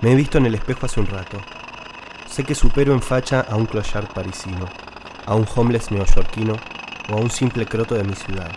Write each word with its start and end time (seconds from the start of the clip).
Me 0.00 0.12
he 0.12 0.14
visto 0.14 0.38
en 0.38 0.46
el 0.46 0.54
espejo 0.54 0.86
hace 0.86 1.00
un 1.00 1.08
rato. 1.08 1.38
Sé 2.28 2.44
que 2.44 2.54
supero 2.54 2.92
en 2.92 3.02
facha 3.02 3.40
a 3.40 3.56
un 3.56 3.66
clochard 3.66 4.06
parisino, 4.12 4.66
a 5.26 5.34
un 5.34 5.44
homeless 5.52 5.90
neoyorquino 5.90 6.54
o 7.10 7.14
a 7.14 7.16
un 7.16 7.28
simple 7.30 7.66
croto 7.66 7.96
de 7.96 8.04
mi 8.04 8.14
ciudad. 8.14 8.52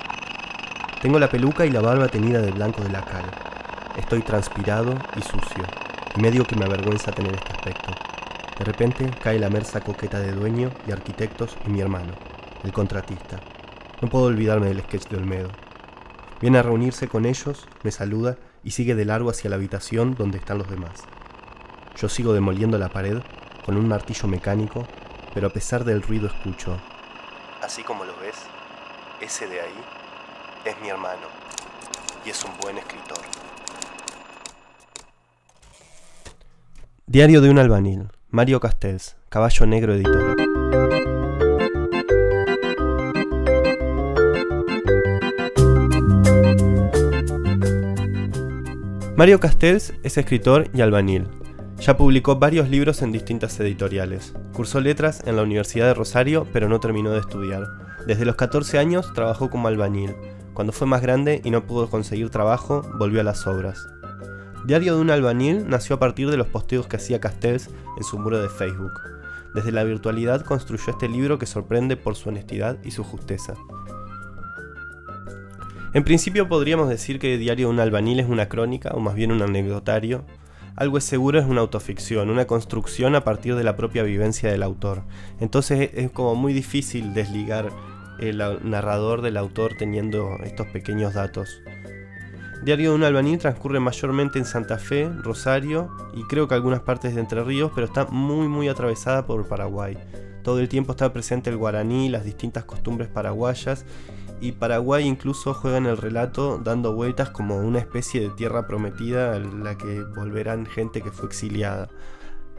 Tengo 1.01 1.17
la 1.17 1.31
peluca 1.31 1.65
y 1.65 1.71
la 1.71 1.81
barba 1.81 2.09
tenida 2.09 2.41
de 2.41 2.51
blanco 2.51 2.83
de 2.83 2.91
la 2.91 3.03
cal. 3.03 3.25
Estoy 3.97 4.21
transpirado 4.21 4.93
y 5.17 5.23
sucio, 5.23 5.63
y 6.15 6.21
medio 6.21 6.45
que 6.45 6.55
me 6.55 6.65
avergüenza 6.65 7.11
tener 7.11 7.33
este 7.33 7.53
aspecto. 7.53 7.91
De 8.59 8.65
repente 8.65 9.09
cae 9.19 9.39
la 9.39 9.49
merza 9.49 9.81
coqueta 9.81 10.19
de 10.19 10.33
dueño 10.33 10.69
y 10.87 10.91
arquitectos 10.91 11.57
y 11.65 11.71
mi 11.71 11.81
hermano, 11.81 12.13
el 12.63 12.71
contratista. 12.71 13.39
No 13.99 14.09
puedo 14.09 14.25
olvidarme 14.25 14.67
del 14.67 14.81
sketch 14.81 15.07
de 15.07 15.17
Olmedo. 15.17 15.49
Viene 16.39 16.59
a 16.59 16.63
reunirse 16.63 17.07
con 17.07 17.25
ellos, 17.25 17.67
me 17.81 17.89
saluda 17.89 18.37
y 18.63 18.71
sigue 18.71 18.93
de 18.93 19.05
largo 19.05 19.31
hacia 19.31 19.49
la 19.49 19.55
habitación 19.55 20.13
donde 20.13 20.37
están 20.37 20.59
los 20.59 20.69
demás. 20.69 21.07
Yo 21.97 22.09
sigo 22.09 22.33
demoliendo 22.33 22.77
la 22.77 22.89
pared 22.89 23.19
con 23.65 23.77
un 23.77 23.87
martillo 23.87 24.27
mecánico, 24.27 24.87
pero 25.33 25.47
a 25.47 25.49
pesar 25.51 25.83
del 25.83 26.01
ruido 26.01 26.27
escucho. 26.27 26.77
Así 27.61 27.83
como 27.83 28.05
lo 28.05 28.17
ves, 28.19 28.35
ese 29.21 29.47
de 29.47 29.61
ahí 29.61 29.83
es 30.65 30.79
mi 30.81 30.89
hermano 30.89 31.27
y 32.25 32.29
es 32.29 32.43
un 32.43 32.51
buen 32.61 32.77
escritor. 32.77 33.19
Diario 37.05 37.41
de 37.41 37.49
un 37.49 37.59
albanil, 37.59 38.07
Mario 38.29 38.59
Castells, 38.59 39.15
Caballo 39.29 39.65
Negro 39.65 39.93
Editor. 39.93 40.35
Mario 49.15 49.39
Castells 49.39 49.93
es 50.03 50.17
escritor 50.17 50.69
y 50.73 50.81
albanil. 50.81 51.40
Ya 51.81 51.97
publicó 51.97 52.35
varios 52.35 52.69
libros 52.69 53.01
en 53.01 53.11
distintas 53.11 53.59
editoriales. 53.59 54.35
Cursó 54.53 54.79
letras 54.79 55.23
en 55.25 55.35
la 55.35 55.41
Universidad 55.41 55.87
de 55.87 55.95
Rosario, 55.95 56.45
pero 56.53 56.69
no 56.69 56.79
terminó 56.79 57.09
de 57.09 57.19
estudiar. 57.19 57.63
Desde 58.05 58.23
los 58.23 58.35
14 58.35 58.77
años 58.77 59.11
trabajó 59.15 59.49
como 59.49 59.67
albañil. 59.67 60.13
Cuando 60.53 60.73
fue 60.73 60.85
más 60.85 61.01
grande 61.01 61.41
y 61.43 61.49
no 61.49 61.65
pudo 61.65 61.89
conseguir 61.89 62.29
trabajo, 62.29 62.83
volvió 62.99 63.21
a 63.21 63.23
las 63.23 63.47
obras. 63.47 63.87
Diario 64.63 64.93
de 64.93 65.01
un 65.01 65.09
albañil 65.09 65.67
nació 65.67 65.95
a 65.95 65.99
partir 65.99 66.29
de 66.29 66.37
los 66.37 66.45
posteos 66.45 66.85
que 66.85 66.97
hacía 66.97 67.19
Castells 67.19 67.71
en 67.97 68.03
su 68.03 68.19
muro 68.19 68.39
de 68.39 68.49
Facebook. 68.49 68.93
Desde 69.55 69.71
la 69.71 69.83
virtualidad 69.83 70.45
construyó 70.45 70.91
este 70.91 71.09
libro 71.09 71.39
que 71.39 71.47
sorprende 71.47 71.97
por 71.97 72.15
su 72.15 72.29
honestidad 72.29 72.77
y 72.83 72.91
su 72.91 73.03
justeza. 73.03 73.55
En 75.95 76.03
principio 76.03 76.47
podríamos 76.47 76.89
decir 76.89 77.17
que 77.17 77.39
Diario 77.39 77.69
de 77.69 77.73
un 77.73 77.79
albañil 77.79 78.19
es 78.19 78.29
una 78.29 78.49
crónica, 78.49 78.91
o 78.93 78.99
más 78.99 79.15
bien 79.15 79.31
un 79.31 79.41
anecdotario, 79.41 80.25
algo 80.75 80.97
es 80.97 81.03
seguro 81.03 81.39
es 81.39 81.45
una 81.45 81.61
autoficción, 81.61 82.29
una 82.29 82.45
construcción 82.45 83.15
a 83.15 83.23
partir 83.23 83.55
de 83.55 83.63
la 83.63 83.75
propia 83.75 84.03
vivencia 84.03 84.51
del 84.51 84.63
autor. 84.63 85.03
Entonces 85.39 85.91
es 85.93 86.11
como 86.11 86.35
muy 86.35 86.53
difícil 86.53 87.13
desligar 87.13 87.71
el 88.19 88.37
narrador 88.63 89.21
del 89.21 89.37
autor 89.37 89.73
teniendo 89.77 90.37
estos 90.43 90.67
pequeños 90.67 91.13
datos. 91.13 91.61
Diario 92.63 92.91
de 92.91 92.95
un 92.95 93.03
albañil 93.03 93.39
transcurre 93.39 93.79
mayormente 93.79 94.37
en 94.37 94.45
Santa 94.45 94.77
Fe, 94.77 95.09
Rosario 95.09 95.89
y 96.13 96.23
creo 96.23 96.47
que 96.47 96.53
algunas 96.53 96.81
partes 96.81 97.15
de 97.15 97.21
Entre 97.21 97.43
Ríos, 97.43 97.71
pero 97.73 97.87
está 97.87 98.05
muy 98.05 98.47
muy 98.47 98.67
atravesada 98.67 99.25
por 99.25 99.47
Paraguay. 99.47 99.97
Todo 100.43 100.59
el 100.59 100.69
tiempo 100.69 100.91
está 100.91 101.11
presente 101.11 101.49
el 101.49 101.57
guaraní, 101.57 102.09
las 102.09 102.23
distintas 102.23 102.63
costumbres 102.65 103.09
paraguayas 103.09 103.85
y 104.41 104.53
Paraguay 104.53 105.05
incluso 105.05 105.53
juega 105.53 105.77
en 105.77 105.85
el 105.85 105.97
relato 105.97 106.59
dando 106.61 106.93
vueltas 106.93 107.29
como 107.29 107.57
una 107.57 107.77
especie 107.77 108.21
de 108.21 108.29
tierra 108.31 108.65
prometida 108.65 109.35
a 109.35 109.39
la 109.39 109.77
que 109.77 110.01
volverán 110.03 110.65
gente 110.65 111.01
que 111.01 111.11
fue 111.11 111.27
exiliada. 111.27 111.89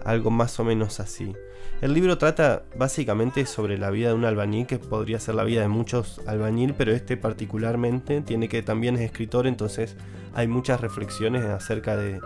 Algo 0.04 0.31
más 0.31 0.59
o 0.60 0.65
menos 0.65 1.00
así. 1.00 1.34
El 1.81 1.93
libro 1.93 2.19
trata 2.19 2.62
básicamente 2.76 3.44
sobre 3.47 3.78
la 3.78 3.91
vida 3.91 4.09
de 4.09 4.15
un 4.15 4.25
albañil, 4.25 4.66
que 4.66 4.78
podría 4.78 5.19
ser 5.19 5.34
la 5.34 5.44
vida 5.44 5.62
de 5.62 5.69
muchos 5.69 6.20
albañil, 6.26 6.75
pero 6.75 6.93
este 6.93 7.16
particularmente 7.16 8.20
tiene 8.20 8.49
que 8.49 8.62
también 8.62 8.94
es 8.94 9.03
escritor, 9.03 9.49
entonces 9.49 9.97
hay 10.34 10.47
muchas 10.47 10.81
reflexiones 10.81 11.44
acerca 11.44 11.97
de, 11.97 12.20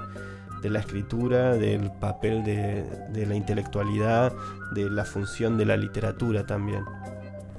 la 0.62 0.80
escritura, 0.80 1.54
del 1.54 1.92
papel 2.00 2.42
de 2.44 3.26
la 3.26 3.34
intelectualidad, 3.36 4.34
de 4.74 4.90
la 4.90 5.04
función 5.04 5.56
de 5.56 5.64
la 5.64 5.76
literatura 5.76 6.44
también. 6.44 6.84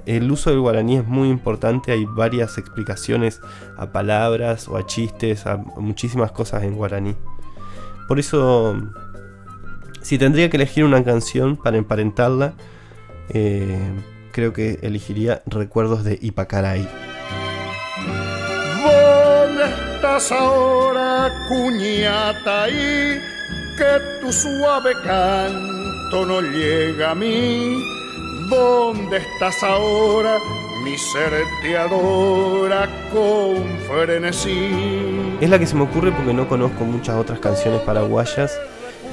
El 0.07 0.31
uso 0.31 0.49
del 0.51 0.61
guaraní 0.61 0.95
es 0.95 1.05
muy 1.05 1.27
importante, 1.27 1.91
hay 1.91 2.05
varias 2.05 2.57
explicaciones 2.57 3.41
a 3.75 3.87
palabras 3.87 4.69
o 4.69 4.77
a 4.77 4.85
chistes, 4.85 5.45
a 5.45 5.57
muchísimas 5.57 6.31
cosas 6.31 6.63
en 6.63 6.75
guaraní. 6.75 7.13
Por 8.07 8.17
eso, 8.17 8.77
si 10.01 10.17
tendría 10.17 10.49
que 10.49 10.55
elegir 10.55 10.85
una 10.85 11.03
canción 11.03 11.57
para 11.57 11.75
emparentarla, 11.75 12.53
eh, 13.27 13.77
creo 14.31 14.53
que 14.53 14.79
elegiría 14.81 15.43
Recuerdos 15.45 16.05
de 16.05 16.17
Ipacaray. 16.21 16.87
¿Dónde 18.81 19.63
estás 19.65 20.31
ahora, 20.31 21.29
cuñata? 21.49 22.69
Y 22.69 23.19
que 23.77 24.21
tu 24.21 24.31
suave 24.31 24.93
canto 25.03 26.25
no 26.25 26.39
llega 26.39 27.11
a 27.11 27.15
mí 27.15 27.96
¿Dónde 28.49 29.17
estás 29.17 29.61
ahora? 29.61 30.37
Mi 30.83 30.97
ser 30.97 31.33
te 31.61 31.77
adora 31.77 32.87
con 33.11 33.57
frenesí. 33.87 35.37
Es 35.41 35.49
la 35.49 35.59
que 35.59 35.65
se 35.65 35.75
me 35.75 35.83
ocurre 35.83 36.11
porque 36.11 36.33
no 36.33 36.47
conozco 36.47 36.85
muchas 36.85 37.15
otras 37.15 37.39
canciones 37.39 37.81
paraguayas 37.81 38.57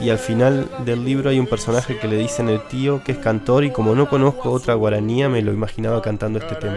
y 0.01 0.11
al 0.11 0.19
final 0.19 0.69
del 0.85 1.05
libro 1.05 1.31
hay 1.31 1.41
un 1.41 1.47
personaje 1.47 1.99
que 1.99 2.07
le 2.07 2.17
dicen 2.17 2.49
el 2.49 2.63
tío 2.69 3.03
que 3.03 3.13
es 3.13 3.19
cantor 3.19 3.65
y 3.65 3.71
como 3.71 3.95
no 3.95 4.09
conozco 4.09 4.53
otra 4.53 4.75
guaranía 4.75 5.29
me 5.29 5.43
lo 5.43 5.53
imaginaba 5.53 6.01
cantando 6.01 6.39
este 6.39 6.55
tema. 6.55 6.77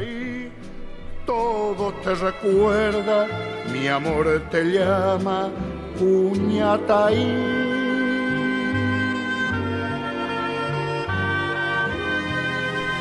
Todo 1.25 1.94
te 2.03 2.16
recuerda, 2.16 3.28
mi 3.72 3.88
amor 3.88 4.41
te 4.50 4.63
llama, 4.63 5.50
puñataí. 6.00 7.76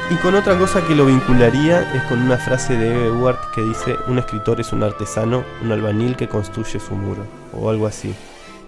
Y 0.09 0.15
con 0.19 0.37
otra 0.37 0.57
cosa 0.57 0.87
que 0.87 0.95
lo 0.95 1.05
vincularía 1.05 1.93
es 1.93 2.03
con 2.05 2.23
una 2.23 2.37
frase 2.37 2.77
de 2.77 2.91
Eve 2.91 3.11
Ward 3.11 3.39
que 3.53 3.61
dice, 3.61 3.97
un 4.07 4.21
escritor 4.21 4.61
es 4.61 4.73
un 4.73 4.85
artesano, 4.85 5.43
un 5.65 5.73
albañil 5.73 6.15
que 6.15 6.29
construye 6.29 6.79
su 6.79 6.95
muro, 6.95 7.25
o 7.53 7.71
algo 7.71 7.89
así. 7.89 8.15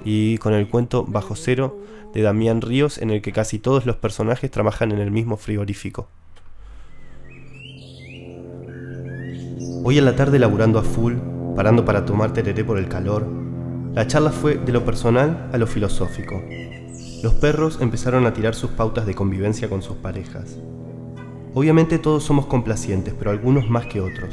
Y 0.05 0.39
con 0.39 0.53
el 0.53 0.69
cuento 0.69 1.05
Bajo 1.07 1.37
Cero 1.37 1.79
de 2.13 2.23
Damián 2.23 2.61
Ríos 2.61 2.99
en 2.99 3.11
el 3.11 3.23
que 3.23 3.31
casi 3.31 3.61
todos 3.61 3.87
los 3.87 3.95
personajes 3.95 4.51
trabajan 4.51 4.91
en 4.91 4.99
el 4.99 5.13
mismo 5.13 5.37
frigorífico. 5.37 6.09
Hoy 9.85 9.97
en 9.97 10.07
la 10.07 10.17
tarde 10.17 10.41
laburando 10.41 10.81
a 10.81 10.83
full, 10.83 11.15
parando 11.55 11.85
para 11.85 12.05
tomar 12.05 12.33
tereré 12.33 12.65
por 12.65 12.79
el 12.79 12.89
calor, 12.89 13.25
la 13.95 14.09
charla 14.09 14.33
fue 14.33 14.57
de 14.57 14.73
lo 14.73 14.85
personal 14.85 15.51
a 15.53 15.57
lo 15.57 15.69
filosófico. 15.69 16.43
Los 17.23 17.35
perros 17.35 17.79
empezaron 17.81 18.27
a 18.27 18.33
tirar 18.33 18.57
sus 18.57 18.73
pautas 18.73 19.07
de 19.07 19.15
convivencia 19.15 19.69
con 19.69 19.83
sus 19.83 19.97
parejas. 19.99 20.59
Obviamente 21.59 21.99
todos 21.99 22.23
somos 22.23 22.47
complacientes, 22.47 23.15
pero 23.19 23.33
algunos 23.33 23.69
más 23.69 23.87
que 23.87 24.01
otros. 24.01 24.33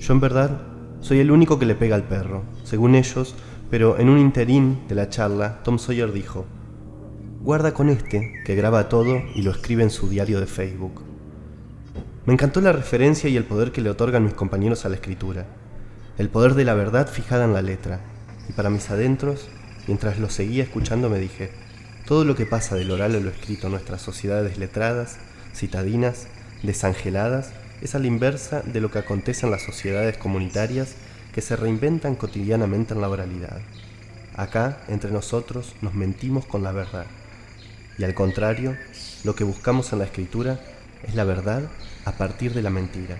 Yo 0.00 0.12
en 0.12 0.18
verdad 0.18 0.60
soy 1.00 1.20
el 1.20 1.30
único 1.30 1.60
que 1.60 1.66
le 1.66 1.76
pega 1.76 1.94
al 1.94 2.08
perro, 2.08 2.42
según 2.64 2.96
ellos, 2.96 3.36
pero 3.70 3.96
en 3.96 4.08
un 4.08 4.18
interín 4.18 4.88
de 4.88 4.96
la 4.96 5.08
charla, 5.08 5.62
Tom 5.62 5.78
Sawyer 5.78 6.10
dijo, 6.10 6.44
guarda 7.42 7.72
con 7.74 7.88
este, 7.90 8.42
que 8.44 8.56
graba 8.56 8.88
todo 8.88 9.22
y 9.36 9.42
lo 9.42 9.52
escribe 9.52 9.84
en 9.84 9.90
su 9.90 10.08
diario 10.08 10.40
de 10.40 10.46
Facebook. 10.46 11.04
Me 12.24 12.32
encantó 12.32 12.60
la 12.60 12.72
referencia 12.72 13.30
y 13.30 13.36
el 13.36 13.44
poder 13.44 13.70
que 13.70 13.80
le 13.80 13.90
otorgan 13.90 14.24
mis 14.24 14.34
compañeros 14.34 14.84
a 14.84 14.88
la 14.88 14.96
escritura, 14.96 15.46
el 16.18 16.28
poder 16.28 16.54
de 16.54 16.64
la 16.64 16.74
verdad 16.74 17.06
fijada 17.06 17.44
en 17.44 17.52
la 17.52 17.62
letra, 17.62 18.00
y 18.48 18.52
para 18.52 18.68
mis 18.68 18.90
adentros, 18.90 19.48
mientras 19.86 20.18
lo 20.18 20.28
seguía 20.28 20.64
escuchando 20.64 21.08
me 21.08 21.20
dije, 21.20 21.52
todo 22.04 22.24
lo 22.24 22.34
que 22.34 22.46
pasa 22.46 22.74
del 22.74 22.90
oral 22.90 23.14
a 23.14 23.20
lo 23.20 23.30
escrito 23.30 23.68
en 23.68 23.74
nuestras 23.74 24.02
sociedades 24.02 24.58
letradas 24.58 25.20
citadinas, 25.56 26.26
desangeladas, 26.62 27.50
es 27.82 27.94
a 27.94 27.98
la 27.98 28.06
inversa 28.06 28.62
de 28.62 28.80
lo 28.80 28.90
que 28.90 28.98
acontece 28.98 29.46
en 29.46 29.52
las 29.52 29.62
sociedades 29.62 30.16
comunitarias 30.16 30.94
que 31.32 31.42
se 31.42 31.56
reinventan 31.56 32.14
cotidianamente 32.14 32.94
en 32.94 33.00
la 33.00 33.08
oralidad. 33.08 33.60
Acá, 34.34 34.78
entre 34.88 35.10
nosotros, 35.10 35.74
nos 35.82 35.94
mentimos 35.94 36.46
con 36.46 36.62
la 36.62 36.72
verdad. 36.72 37.06
Y 37.98 38.04
al 38.04 38.14
contrario, 38.14 38.76
lo 39.24 39.34
que 39.34 39.44
buscamos 39.44 39.92
en 39.92 40.00
la 40.00 40.04
escritura 40.04 40.60
es 41.06 41.14
la 41.14 41.24
verdad 41.24 41.62
a 42.04 42.12
partir 42.12 42.52
de 42.54 42.62
la 42.62 42.70
mentira. 42.70 43.16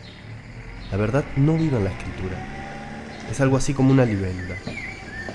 La 0.90 0.96
verdad 0.96 1.24
no 1.36 1.54
vive 1.54 1.76
en 1.76 1.84
la 1.84 1.90
escritura. 1.90 2.36
Es 3.30 3.40
algo 3.40 3.56
así 3.56 3.74
como 3.74 3.90
una 3.90 4.04
libélula, 4.04 4.56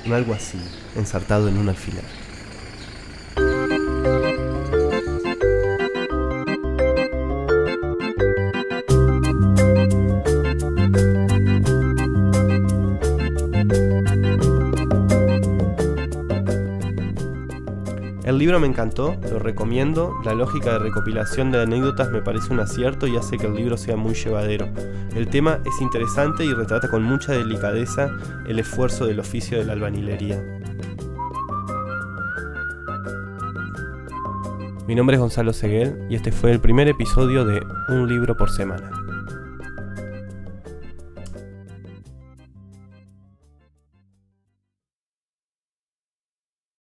un 0.06 0.13
algo 0.13 0.33
así, 0.33 0.59
ensartado 0.95 1.50
en 1.50 1.57
un 1.57 1.69
alfiler. 1.69 2.06
El 18.23 18.38
libro 18.38 18.59
me 18.59 18.68
encantó, 18.68 19.15
lo 19.31 19.39
recomiendo, 19.39 20.13
la 20.23 20.35
lógica 20.35 20.73
de 20.73 20.79
recopilación 20.79 21.51
de 21.51 21.59
anécdotas 21.59 22.12
me 22.12 22.21
parece 22.21 22.53
un 22.53 22.59
acierto 22.59 23.07
y 23.07 23.18
hace 23.18 23.39
que 23.39 23.47
el 23.47 23.56
libro 23.56 23.77
sea 23.77 23.95
muy 23.95 24.13
llevadero. 24.13 24.69
El 25.15 25.27
tema 25.27 25.59
es 25.65 25.81
interesante 25.81 26.45
y 26.45 26.53
retrata 26.53 26.88
con 26.88 27.01
mucha 27.01 27.33
delicadeza 27.33 28.12
el 28.47 28.59
esfuerzo 28.59 29.07
del 29.07 29.19
oficio 29.19 29.57
de 29.57 29.65
la 29.65 29.73
albanilería. 29.73 30.39
Mi 34.88 34.94
nombre 34.94 35.15
es 35.15 35.19
Gonzalo 35.19 35.51
Seguel 35.51 36.06
y 36.07 36.15
este 36.15 36.31
fue 36.31 36.51
el 36.51 36.59
primer 36.59 36.88
episodio 36.89 37.44
de 37.44 37.59
Un 37.89 38.07
libro 38.07 38.38
por 38.38 38.51
semana. 38.51 38.91